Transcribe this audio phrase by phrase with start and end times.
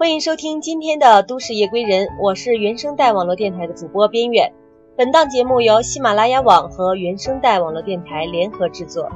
[0.00, 4.50] 欢迎收听今天的都市夜归人，我是原声带网络电台的主播边远。
[4.96, 9.10] 本档节目由喜马拉雅网和原声带网络电台联合制作。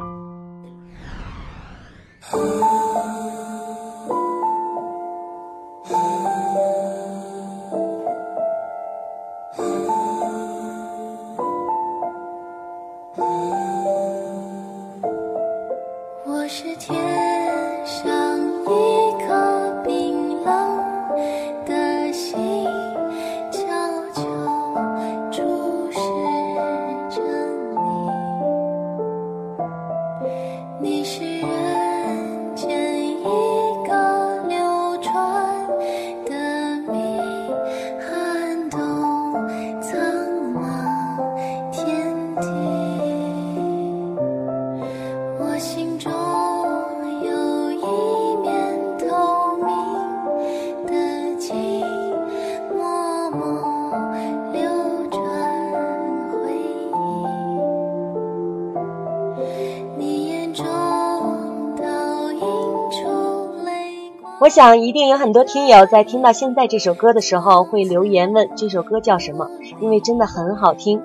[64.45, 69.49] 我想，一定有很多听友在听到现在这首歌的时候，会留言问这首歌叫什么，
[69.81, 71.01] 因为真的很好听。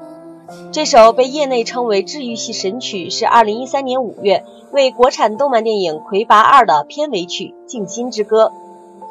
[0.73, 8.47] 这首被业内称为治愈系神曲，是2013年5月为国产动漫电影《魁拔二》的片尾曲《静心之歌》。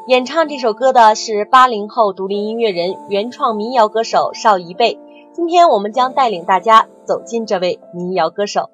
[0.09, 4.99] 演唱这首歌的是八零后独立音乐人、原创民谣歌手邵一贝。
[5.33, 8.69] 今天我们将带领大家走进这位民谣歌手。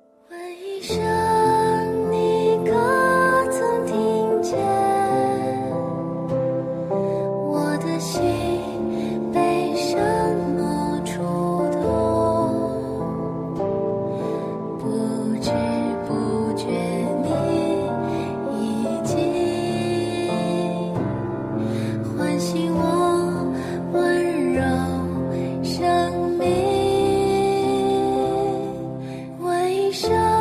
[29.94, 30.33] 生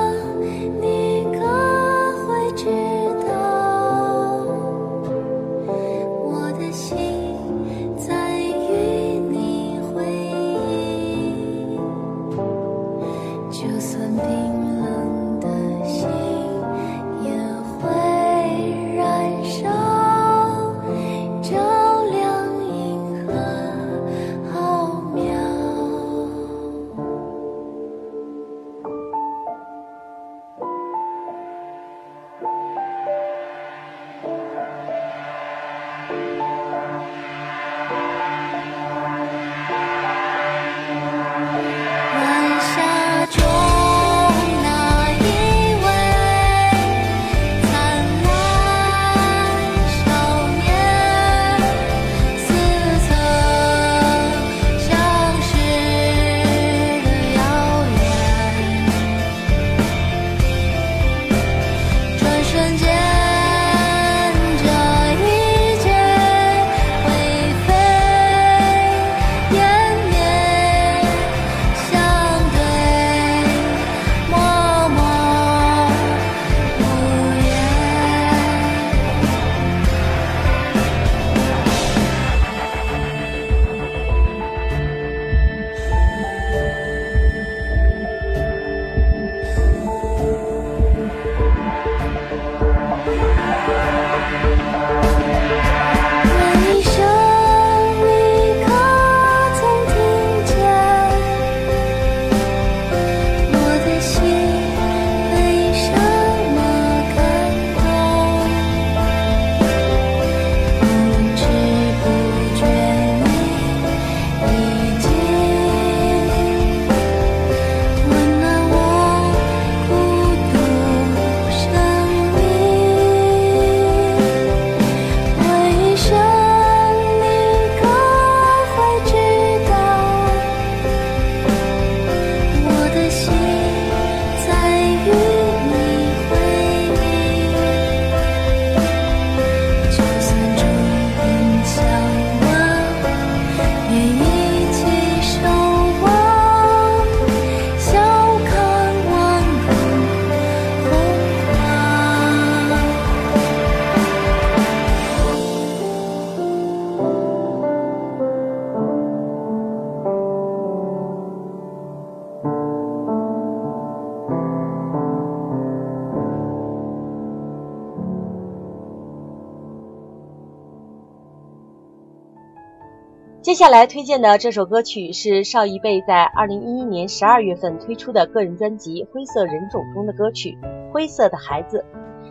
[173.54, 180.58] 接下来推荐的这首歌曲是邵一贝在二零一一年十二月份推出的个人专辑《灰色人种》中的歌曲
[180.92, 181.86] 《灰色的孩子》。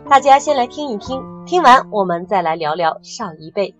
[0.09, 3.73] 大家先来听一听，听完我们再来聊聊邵一贝。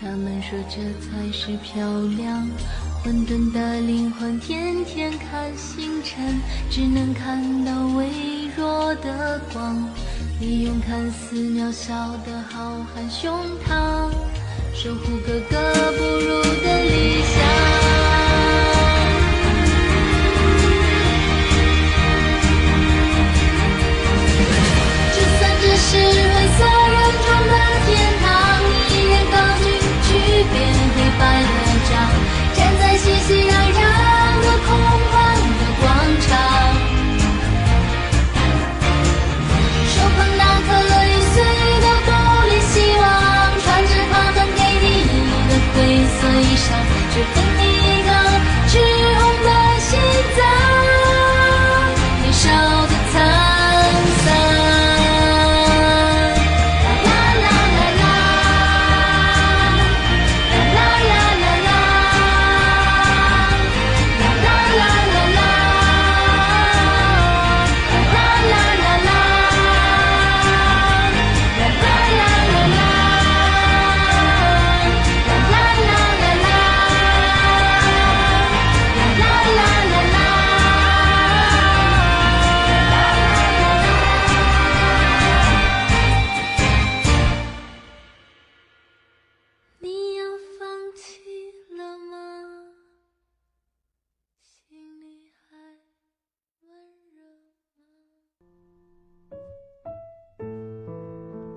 [0.00, 1.84] 他们说这才是漂
[2.16, 2.48] 亮，
[3.02, 6.40] 混沌的灵魂天天看星辰，
[6.70, 8.06] 只能看到微
[8.56, 9.76] 弱的光。
[10.40, 11.92] 你用看似渺小
[12.24, 13.36] 的浩瀚胸
[13.66, 14.08] 膛，
[14.72, 17.67] 守护格格不入的理想。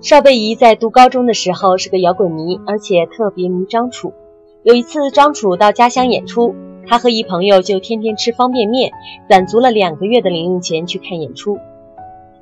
[0.02, 4.12] 邵贝怡在读高中的时候是个摇滚迷，而且特别迷张楚。
[4.64, 6.56] 有一次张楚到家乡演出，
[6.88, 8.90] 他和一朋友就天天吃方便面，
[9.28, 11.56] 攒足了两个月的零用钱去看演出。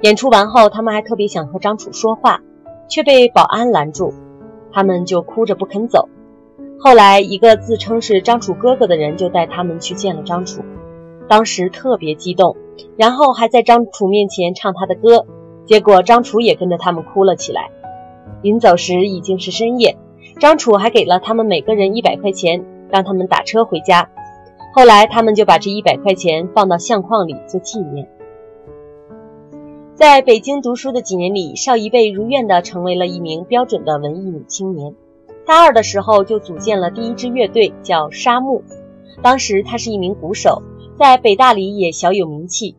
[0.01, 2.41] 演出完后，他们还特别想和张楚说话，
[2.89, 4.15] 却被保安拦住，
[4.73, 6.09] 他们就哭着不肯走。
[6.79, 10.63] 后来，一个自称是张楚哥哥的人就带他们去见了张楚，
[11.29, 12.57] 当时特别激动，
[12.97, 15.27] 然后还在张楚面前唱他的歌。
[15.71, 17.71] 结果张楚也跟着他们哭了起来。
[18.43, 19.97] 临走时已经是深夜，
[20.41, 24.11] 张楚还给了他们每个人一百块钱，让他们打车回家。
[24.75, 28.09] 后来他们就把这一百块钱放到相框里做纪念。
[29.95, 34.97] 在北京读书的几年里，邵一贝如愿地成为了一名标准的文艺女青年。
[35.47, 38.65] 大二的时候就组建了第一支乐队，叫沙木。
[39.23, 40.65] 当时她是一名鼓手，
[40.99, 42.75] 在北大里也小有名气。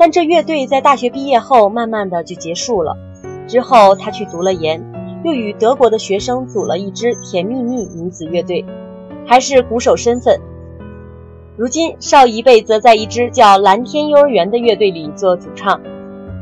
[0.00, 2.96] 但这乐队在大学毕业后，慢慢的就结束了。
[3.46, 4.82] 之后他去读了研，
[5.26, 8.64] 又与德国的学生组了一支甜蜜蜜女子乐队，
[9.26, 10.40] 还是鼓手身份。
[11.54, 15.82] 如今邵一贝则在一支叫蓝天幼儿园的乐队里做主唱。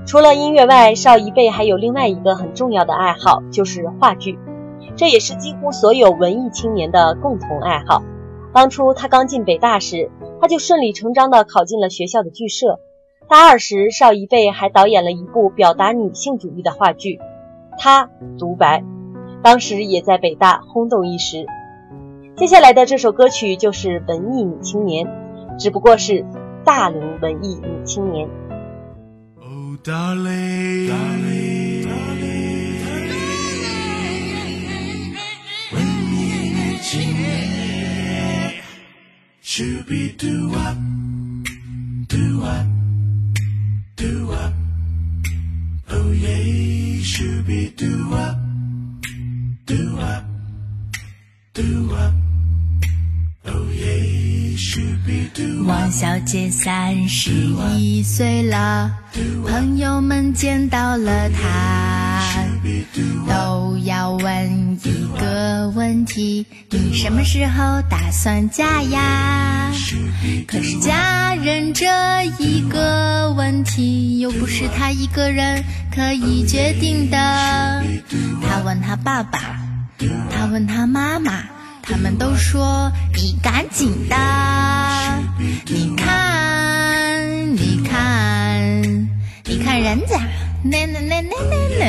[0.07, 4.39] 除了音乐外，邵一贝还有另外一个很重要的爱好，就是话剧。
[4.95, 8.05] 这也是几乎所有文艺青年的共同爱好。
[8.53, 12.79] 当初他刚进北大时，他就顺理成章地考进了学校的剧社。
[13.29, 17.17] 大二时，邵一贝还导演了一部表达女性主义的话剧
[17.79, 18.09] 《他
[18.39, 18.81] 独白》，
[19.43, 21.45] 当时也在北大轰动一时。
[22.39, 25.07] 接下来的这首歌曲就是文艺女青年，
[25.59, 26.25] 只不过是
[26.65, 28.27] 大龄文艺女青年。
[47.47, 48.37] Be do up,
[49.67, 50.25] do up,
[51.55, 52.13] do up.
[53.47, 54.29] Oh yeah.
[55.67, 57.31] 王小姐三十
[57.79, 58.93] 一岁了，
[59.47, 62.23] 朋友们见到了她，
[63.29, 65.38] 都要问一个
[65.69, 69.71] 问题：你什么时候打算嫁呀？
[70.47, 71.87] 可是嫁人这
[72.39, 77.17] 一个问题，又不是他一个人可以决定的。
[78.43, 79.39] 他问他爸爸，
[80.31, 81.45] 他问他妈妈。
[81.91, 84.17] 他们都说你赶紧的，
[85.65, 89.09] 你看，你看，
[89.47, 90.21] 你看人家，
[90.63, 91.85] 那那那那那那，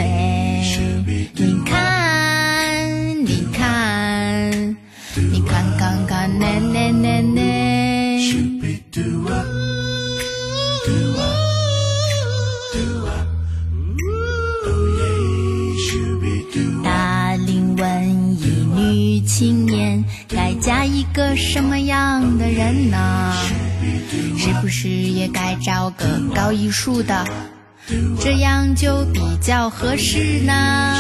[19.40, 23.34] 青年该嫁一个什么样的人呢？
[24.38, 27.26] 是不是也该找个搞艺术的，
[28.20, 30.94] 这样就比较合适呢？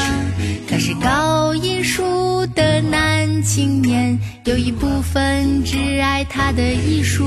[0.69, 7.25] 可是搞艺术的男青年有一部分只爱他的艺术，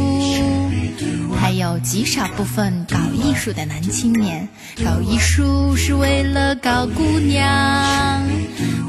[1.38, 4.49] 还有极少部分搞艺术的男青年
[4.83, 8.23] 搞艺术是为了搞姑娘。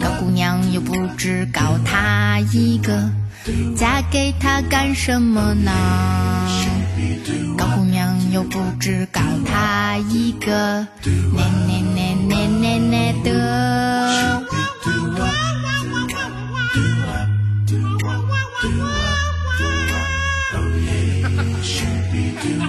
[0.01, 3.11] 搞姑娘又不只搞他一个，
[3.77, 5.71] 嫁给他干什么呢？
[7.55, 13.29] 高姑娘又不只搞他一个，那那那那那那的。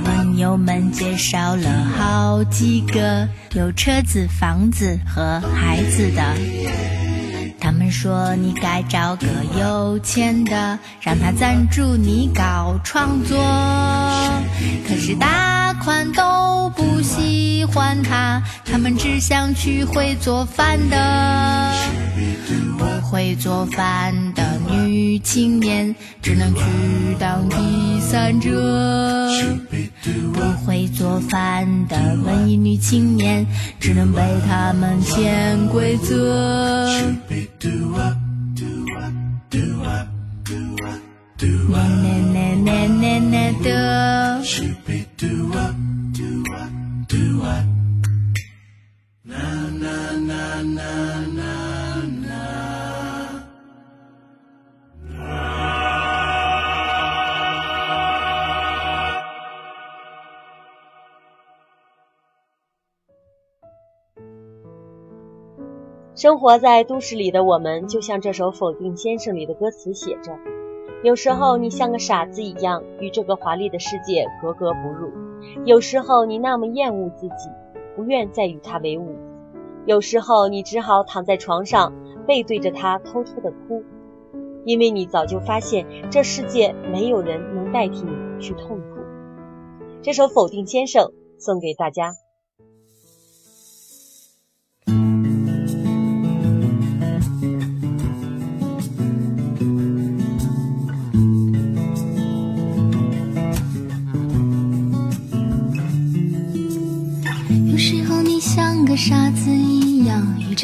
[0.05, 7.04] 朋友们介绍了好几个有车子、房子和孩子的。
[7.65, 9.27] 他们说你该找个
[9.59, 13.39] 有钱的，让他赞助你搞创作。
[14.87, 21.73] 可是大款都不喜欢他，他们只想娶会做饭的。
[22.77, 26.61] 不会做饭的女青年只能去
[27.19, 29.25] 当第三者。
[30.33, 33.47] 不会做饭的文艺女青年
[33.81, 36.91] 只能被他们潜规则。
[66.25, 70.33] 生活在都市里的我们，就像这首《否定先生》里的歌词写着
[71.05, 75.11] ：“有时候你像个傻子一样，与这个华丽的世界格格不入；
[75.67, 77.51] 有时候你那么厌恶自己，
[77.95, 79.05] 不愿再与他为伍；
[79.85, 81.93] 有时候你只好躺在床上，
[82.27, 83.85] 背对着他偷偷的哭，
[84.65, 88.87] 因为你早就发现这世界没有人能代替你去痛苦。”
[90.01, 91.05] 这首《否定先生》
[91.37, 92.15] 送给大家。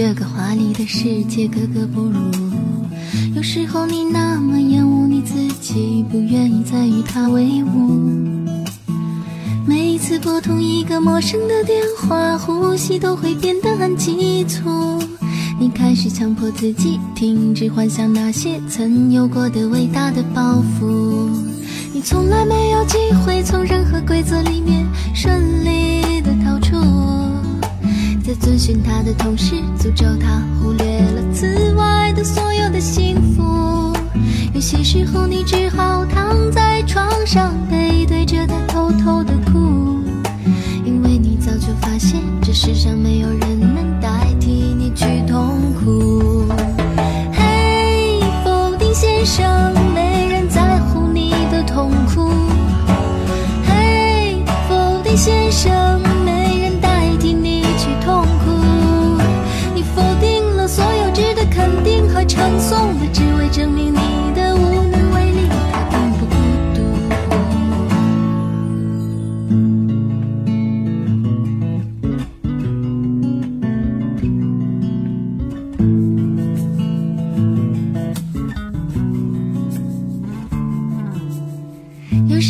[0.02, 2.18] 这个华丽的世界格格不入。
[3.36, 8.00] 有时候你那么厌恶你自己，不愿意再与他为伍。
[9.66, 14.98] 每一次拨通一个陌生的电话，呼吸都会变得很急促。
[15.60, 21.28] 你开始强迫自己停止幻想那些曾有过的伟大的抱负。
[21.92, 24.82] 你从来没有机会从任何规则里面
[25.14, 25.79] 顺利，
[28.40, 33.92] 遵循他的同时，诅咒他忽略了此外的所有的幸福。
[34.54, 37.54] 有些时候，你只好躺在床上，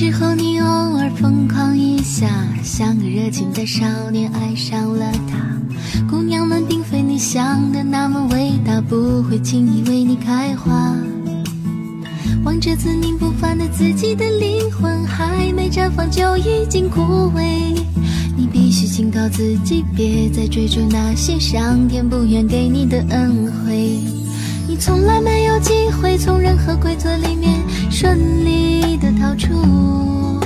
[0.03, 2.27] 时候你偶尔疯狂一下，
[2.65, 5.37] 像个热情的少年爱上了她。
[6.09, 10.97] 姑娘们并非你想的那么伟大，不会轻易为你开花。
[12.47, 17.79] 望着自命不凡的自己的灵魂，还没绽放就已经枯萎。
[18.35, 23.99] 你必须警告自己，别再追逐那些上天不愿给你的恩惠。
[24.67, 27.53] 你从来没有机会从任何规则里面
[27.91, 30.41] 顺利的逃出，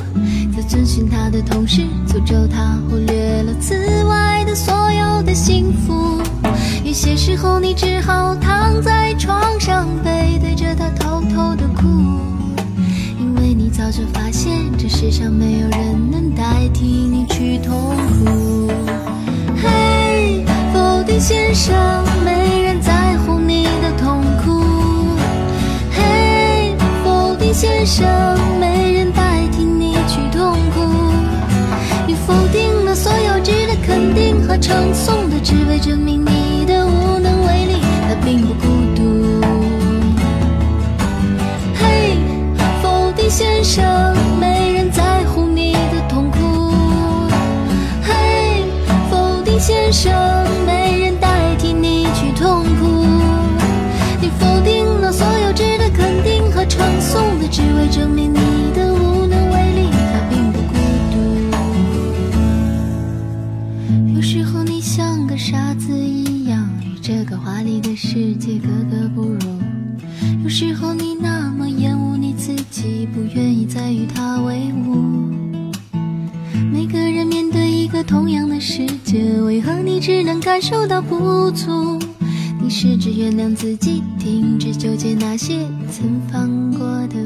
[0.56, 6.20] 在遵循他的同时，诅咒他忽略了此外的所有的幸福。
[6.82, 11.86] 有些时候，你只好躺在床上，背对着他偷偷的哭，
[13.20, 18.70] 因为你早就发现，这世上没有人能代替你去痛苦。
[19.62, 21.74] 嘿，否定先生，
[22.24, 22.43] 没
[27.84, 28.06] 生，
[28.58, 30.80] 没人代替你去痛苦。
[32.06, 37.74] 你否定了所有值得肯定和称颂的，只为证明你的无能为力，
[38.08, 39.02] 他并不孤独。
[41.74, 42.16] 嘿，
[42.82, 43.84] 否定先生，
[65.34, 69.60] 个傻子一样，与这个华丽的世界格格不入。
[70.44, 75.32] 有时候你那么厌恶你自己，不愿意再与他为伍。
[76.72, 81.98] 每个人面对一个同样的世界，为何你只能感受到不足？
[82.62, 87.16] 你试着原谅自己，停止纠结那些曾犯过的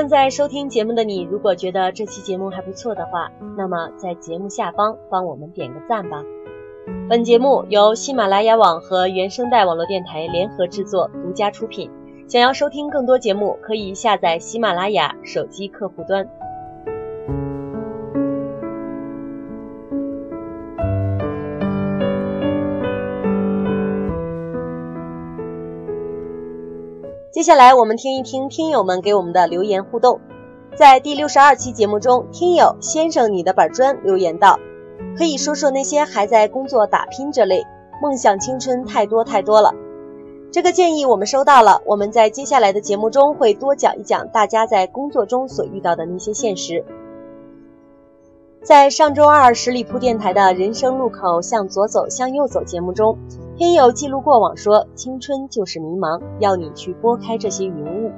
[0.00, 6.24] 正在收听节目的你，如果觉得这期节目还不错的话，那么在节目下方帮我们点个赞吧。
[7.06, 11.90] 本节目由喜马拉雅网和原声带网络电台联合制作，独家出品。
[12.28, 16.26] 想要收听更多节目，可以下载喜马拉雅手机客户端。
[27.40, 30.20] 接下来我们听一听听友们给我们的留言互动。
[30.76, 34.60] 在第六十二期节目中，听友先生你的板砖留言道
[35.16, 37.64] ：“可以说说那些还在工作打拼这类，
[38.02, 39.72] 梦想青春太多太多了。”
[40.52, 46.84] 这个建议我们收到了，我们在接下来的节目中会多讲一讲大家在工作中所遇到的那些现实。
[48.62, 53.16] 在上周二十里铺电台的人生路口向左走向右走节目中，
[53.60, 58.10] 听友记录过往说：“青春就是迷茫，要你去拨开这些云雾。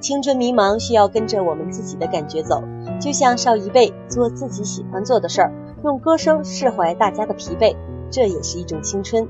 [0.00, 2.62] 青春迷茫需要跟着我们自己的感觉走，
[2.98, 5.52] 就像少一辈做自己喜欢做的事儿，
[5.84, 7.76] 用歌声释怀大家的疲惫，
[8.10, 9.28] 这也是一种青春。”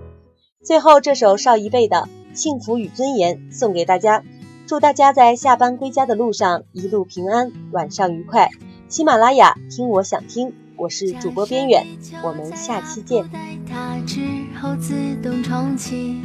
[0.65, 1.97] 最后这首少一辈的
[2.33, 4.23] 《幸福与尊严》送给大家，
[4.69, 8.51] 祝大家在下班归家的路上一路平安，晚上愉快。
[8.87, 11.87] 喜马拉雅听我想听，我是主播边远，
[12.25, 13.23] 我们下期见。
[13.69, 14.23] 它之
[14.59, 16.17] 后自动重启。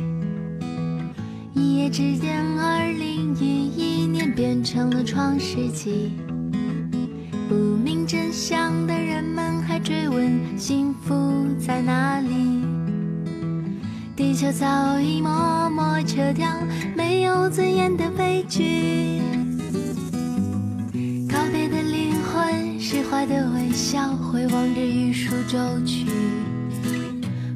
[1.54, 6.14] 一夜之间，二零一一年变成了创世纪。
[7.50, 11.14] 不明真相的人们还追问幸福
[11.60, 12.64] 在哪里。
[14.16, 16.48] 地球早已默默撤掉
[16.96, 19.20] 没有尊严的悲剧。
[21.28, 26.06] 告别的灵魂，释怀的微笑，回望着玉树舟去。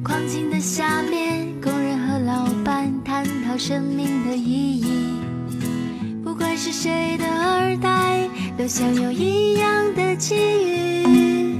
[0.04, 5.14] 矿井的下面，工人和老板探讨生命的意义。
[6.22, 8.28] 不管是谁的二代，
[8.58, 11.58] 都享有一样的机遇。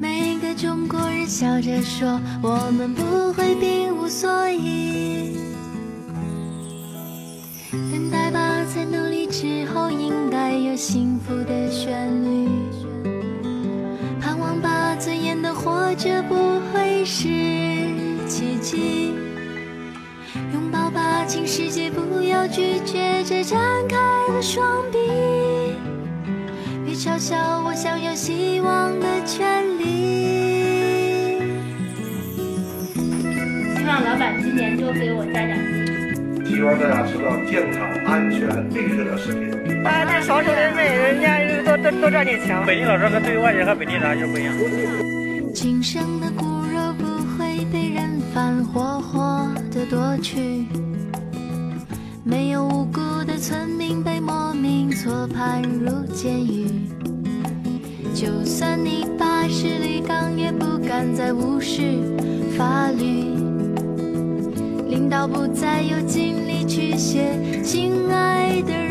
[0.00, 5.36] 每个中国人笑着说，我们不会病无所以。
[7.70, 12.48] 等待吧，在努力之后，应该有幸福的旋律。
[14.98, 17.28] 尊严的活着不会是
[18.26, 19.14] 奇迹。
[20.52, 23.58] 拥抱吧，请世界不要拒绝这展
[23.88, 23.96] 开
[24.32, 24.98] 的双臂。
[26.84, 29.84] 别嘲笑我享有希望的权利。
[33.76, 36.46] 希望老板今年多给我加奖金。
[36.46, 39.47] 希望大家吃到健康、安全、绿色的食品。
[39.82, 42.56] 大家对少数人民人家多多多赚点钱。
[42.66, 44.54] 北京老师和对外人和本地人就不一样。
[45.54, 47.04] 今生的骨肉不
[47.36, 50.66] 会被人贩活活的夺去，
[52.24, 56.66] 没有无辜的村民被莫名错判入监狱。
[58.14, 61.82] 就算你把实力刚，也不敢再无视
[62.56, 63.28] 法律。
[64.88, 68.87] 领导不再有精力去写亲爱的日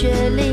[0.00, 0.47] 雪里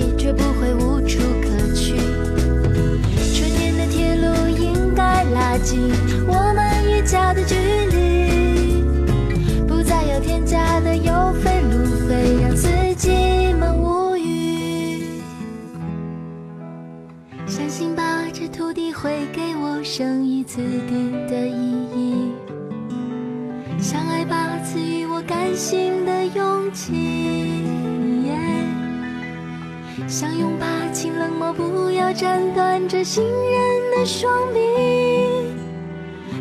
[30.18, 34.62] 相拥吧，请冷漠不要斩断这信任的双臂。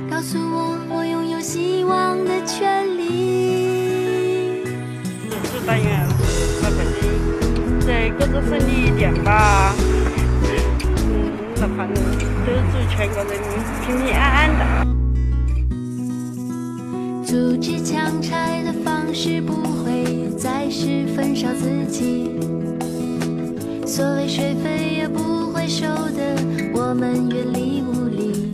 [0.08, 4.62] 告诉我，我拥有希望的权利。
[5.42, 6.06] 祝但愿
[6.62, 7.10] 老百姓
[7.80, 9.74] 在各自顺利一点吧。
[10.44, 12.00] 嗯，那反正
[12.46, 13.50] 都祝全国人民
[13.84, 14.62] 平平安安的。
[17.26, 22.30] 阻止强拆的方式不会再是焚烧自己，
[23.94, 26.34] 所谓税费也不会收的
[26.74, 28.52] 我们远离无理。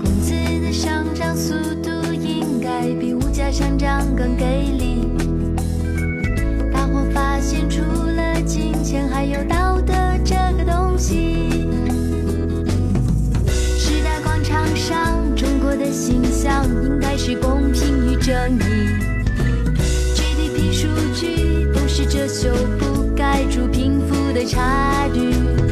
[0.00, 0.32] 工资
[0.64, 5.06] 的上涨速度应该比物价上涨更给力。
[6.72, 9.92] 大伙发现除了金钱，还有道德
[10.24, 11.68] 这个东西。
[13.78, 18.88] 时代广场上，中国的形象应该是公平与正义。
[20.14, 22.87] GDP 数据不是遮羞布
[23.38, 25.67] 盖住贫富的差距。